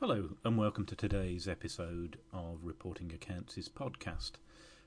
Hello, 0.00 0.28
and 0.44 0.56
welcome 0.56 0.86
to 0.86 0.94
today's 0.94 1.48
episode 1.48 2.18
of 2.32 2.60
Reporting 2.62 3.10
Accounts' 3.12 3.68
podcast. 3.68 4.34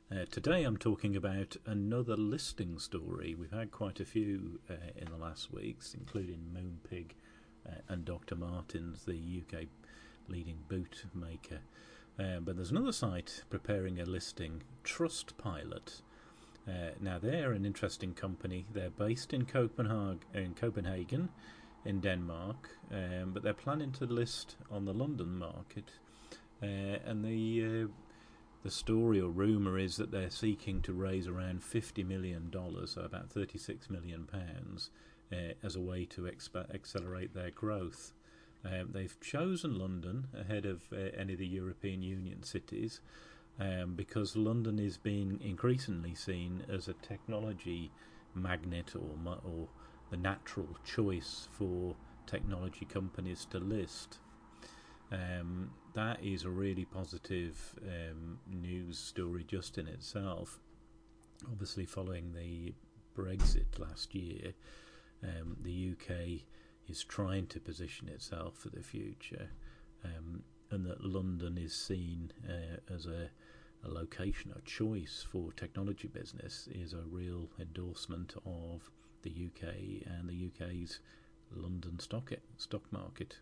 Uh, 0.09 0.23
today 0.31 0.63
I'm 0.63 0.77
talking 0.77 1.17
about 1.17 1.57
another 1.65 2.15
listing 2.15 2.79
story. 2.79 3.35
We've 3.37 3.51
had 3.51 3.71
quite 3.71 3.99
a 3.99 4.05
few 4.05 4.61
uh, 4.69 4.75
in 4.95 5.11
the 5.11 5.17
last 5.17 5.51
weeks, 5.51 5.93
including 5.93 6.55
Moonpig 6.55 7.07
uh, 7.67 7.81
and 7.89 8.05
Dr. 8.05 8.37
Martens, 8.37 9.03
the 9.03 9.41
UK 9.41 9.65
leading 10.29 10.59
boot 10.69 11.03
maker. 11.13 11.59
Uh, 12.17 12.39
but 12.39 12.55
there's 12.55 12.71
another 12.71 12.93
site 12.93 13.43
preparing 13.49 13.99
a 13.99 14.05
listing, 14.05 14.63
Trustpilot. 14.85 16.03
Uh, 16.65 16.91
now 17.01 17.19
they're 17.19 17.51
an 17.51 17.65
interesting 17.65 18.13
company. 18.13 18.65
They're 18.71 18.89
based 18.89 19.33
in 19.33 19.43
Copenhagen, 19.43 20.21
in 20.33 20.53
Copenhagen 20.53 21.27
in 21.85 21.99
Denmark, 21.99 22.69
um, 22.91 23.31
but 23.33 23.43
they're 23.43 23.53
planning 23.53 23.91
to 23.93 24.05
list 24.05 24.55
on 24.69 24.85
the 24.85 24.93
London 24.93 25.37
market. 25.37 25.91
Uh, 26.61 26.99
and 27.05 27.25
the 27.25 27.63
uh, 27.65 27.87
the 28.63 28.69
story 28.69 29.19
or 29.19 29.29
rumor 29.29 29.79
is 29.79 29.97
that 29.97 30.11
they're 30.11 30.29
seeking 30.29 30.81
to 30.81 30.93
raise 30.93 31.27
around 31.27 31.63
fifty 31.63 32.03
million 32.03 32.49
dollars, 32.49 32.91
so 32.91 33.01
about 33.01 33.31
thirty 33.31 33.57
six 33.57 33.89
million 33.89 34.25
pounds, 34.25 34.91
uh, 35.31 35.53
as 35.63 35.75
a 35.75 35.81
way 35.81 36.05
to 36.05 36.21
exp- 36.21 36.73
accelerate 36.73 37.33
their 37.33 37.51
growth. 37.51 38.13
Um, 38.63 38.89
they've 38.91 39.19
chosen 39.19 39.79
London 39.79 40.27
ahead 40.39 40.67
of 40.67 40.83
uh, 40.93 41.09
any 41.17 41.33
of 41.33 41.39
the 41.39 41.47
European 41.47 42.03
Union 42.03 42.43
cities 42.43 43.01
um, 43.59 43.95
because 43.95 44.35
London 44.35 44.77
is 44.77 44.97
being 44.97 45.39
increasingly 45.43 46.13
seen 46.13 46.63
as 46.69 46.87
a 46.87 46.93
technology 46.93 47.91
magnet 48.35 48.93
or 48.95 49.17
or 49.43 49.67
the 50.11 50.17
natural 50.17 50.77
choice 50.85 51.47
for 51.51 51.95
technology 52.27 52.85
companies 52.85 53.47
to 53.49 53.57
list. 53.57 54.19
Um, 55.11 55.71
that 55.93 56.23
is 56.23 56.43
a 56.43 56.49
really 56.49 56.85
positive 56.85 57.79
um, 57.85 58.39
news 58.47 58.97
story 58.99 59.43
just 59.47 59.77
in 59.77 59.87
itself. 59.87 60.59
Obviously, 61.51 61.85
following 61.85 62.33
the 62.33 62.73
Brexit 63.17 63.79
last 63.79 64.13
year, 64.13 64.53
um, 65.23 65.57
the 65.61 65.93
UK 65.93 66.41
is 66.87 67.03
trying 67.03 67.47
to 67.47 67.59
position 67.59 68.07
itself 68.09 68.57
for 68.57 68.69
the 68.69 68.83
future, 68.83 69.49
um, 70.03 70.43
and 70.69 70.85
that 70.85 71.03
London 71.03 71.57
is 71.57 71.73
seen 71.73 72.31
uh, 72.47 72.93
as 72.93 73.05
a, 73.05 73.29
a 73.83 73.89
location, 73.89 74.53
a 74.55 74.61
choice 74.61 75.25
for 75.31 75.51
technology 75.53 76.07
business, 76.07 76.67
is 76.71 76.93
a 76.93 77.03
real 77.09 77.49
endorsement 77.59 78.33
of 78.45 78.89
the 79.23 79.29
UK 79.29 80.07
and 80.07 80.29
the 80.29 80.47
UK's 80.47 80.99
London 81.55 81.99
stock 81.99 82.31
stock 82.57 82.83
market. 82.91 83.37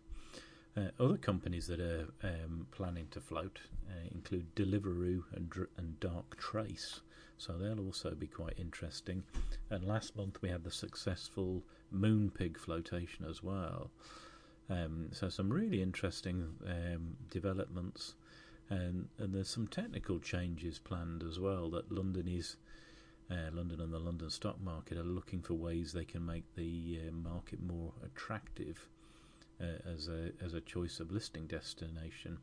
Uh, 0.76 0.90
other 1.00 1.16
companies 1.16 1.66
that 1.66 1.80
are 1.80 2.06
um, 2.22 2.66
planning 2.70 3.08
to 3.10 3.20
float 3.20 3.60
uh, 3.88 4.08
include 4.12 4.54
Deliveroo 4.54 5.24
and, 5.34 5.52
and 5.76 5.98
Darktrace, 6.00 7.00
so 7.38 7.54
they'll 7.54 7.84
also 7.84 8.12
be 8.12 8.28
quite 8.28 8.54
interesting. 8.56 9.24
And 9.68 9.84
last 9.84 10.16
month 10.16 10.40
we 10.42 10.48
had 10.48 10.62
the 10.62 10.70
successful 10.70 11.62
Moonpig 11.92 12.56
flotation 12.56 13.26
as 13.28 13.42
well. 13.42 13.90
Um, 14.68 15.08
so 15.10 15.28
some 15.28 15.52
really 15.52 15.82
interesting 15.82 16.54
um, 16.64 17.16
developments, 17.28 18.14
and, 18.70 19.08
and 19.18 19.34
there's 19.34 19.48
some 19.48 19.66
technical 19.66 20.18
changes 20.20 20.78
planned 20.78 21.22
as 21.22 21.38
well. 21.38 21.68
That 21.70 21.90
London 21.92 22.28
is 22.28 22.56
uh, 23.30 23.50
London 23.52 23.80
and 23.80 23.92
the 23.92 23.98
London 23.98 24.30
stock 24.30 24.60
market 24.60 24.96
are 24.96 25.02
looking 25.02 25.42
for 25.42 25.54
ways 25.54 25.92
they 25.92 26.04
can 26.04 26.24
make 26.24 26.44
the 26.56 27.00
uh, 27.06 27.12
market 27.12 27.60
more 27.60 27.92
attractive 28.04 28.88
uh, 29.60 29.88
as 29.92 30.08
a 30.08 30.32
as 30.44 30.54
a 30.54 30.60
choice 30.60 31.00
of 31.00 31.10
listing 31.10 31.46
destination. 31.46 32.38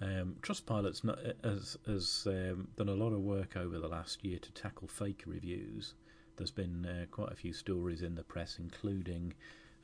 Um, 0.00 0.36
Trustpilot's 0.42 1.02
not, 1.02 1.18
uh, 1.18 1.32
has, 1.42 1.76
has 1.86 2.22
um, 2.26 2.68
done 2.76 2.88
a 2.88 2.94
lot 2.94 3.12
of 3.12 3.20
work 3.20 3.56
over 3.56 3.78
the 3.80 3.88
last 3.88 4.24
year 4.24 4.38
to 4.38 4.52
tackle 4.52 4.86
fake 4.86 5.24
reviews. 5.26 5.94
There's 6.36 6.52
been 6.52 6.86
uh, 6.86 7.06
quite 7.10 7.32
a 7.32 7.36
few 7.36 7.52
stories 7.52 8.02
in 8.02 8.14
the 8.14 8.22
press, 8.22 8.58
including 8.60 9.34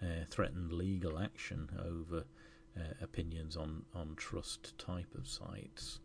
uh, 0.00 0.25
threatened 0.30 0.72
legal 0.72 1.19
action 1.19 1.69
over 1.84 2.25
opinions 3.00 3.56
on, 3.56 3.84
on 3.94 4.14
trust 4.16 4.76
type 4.78 5.14
of 5.14 5.28
sites. 5.28 6.00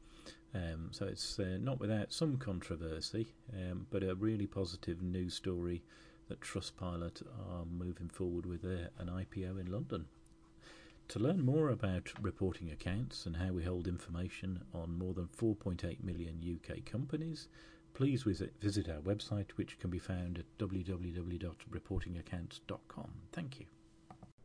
Um, 0.53 0.89
so 0.91 1.05
it's 1.05 1.39
uh, 1.39 1.57
not 1.59 1.79
without 1.79 2.11
some 2.11 2.37
controversy, 2.37 3.33
um, 3.53 3.87
but 3.91 4.03
a 4.03 4.15
really 4.15 4.47
positive 4.47 5.01
news 5.01 5.35
story 5.35 5.83
that 6.27 6.41
Trustpilot 6.41 7.23
are 7.51 7.65
moving 7.65 8.09
forward 8.09 8.45
with 8.45 8.63
a, 8.63 8.89
an 8.99 9.07
IPO 9.07 9.59
in 9.59 9.71
London. 9.71 10.05
To 11.09 11.19
learn 11.19 11.43
more 11.43 11.69
about 11.69 12.13
reporting 12.21 12.69
accounts 12.69 13.25
and 13.25 13.37
how 13.37 13.51
we 13.51 13.63
hold 13.63 13.87
information 13.87 14.61
on 14.73 14.97
more 14.97 15.15
than 15.15 15.27
4.8 15.27 16.03
million 16.03 16.39
UK 16.39 16.85
companies, 16.85 17.47
please 17.95 18.21
visit, 18.23 18.53
visit 18.61 18.87
our 18.87 19.01
website, 19.01 19.49
which 19.55 19.79
can 19.79 19.89
be 19.89 19.97
found 19.97 20.37
at 20.37 20.45
www.reportingaccounts.com. 20.59 23.11
Thank 23.31 23.59
you. 23.59 23.65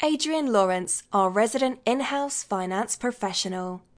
Adrian 0.00 0.52
Lawrence, 0.52 1.02
our 1.12 1.28
resident 1.28 1.80
in 1.84 1.98
house 1.98 2.44
finance 2.44 2.94
professional. 2.94 3.82